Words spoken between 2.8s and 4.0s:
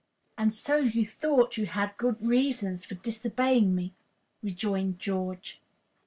for disobeying me,"